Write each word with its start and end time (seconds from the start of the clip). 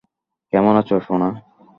কেমন 0.53 0.73
আছো, 0.75 0.95
সোনা? 0.99 1.29